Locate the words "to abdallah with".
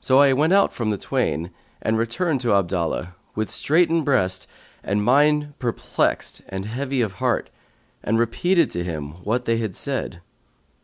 2.42-3.50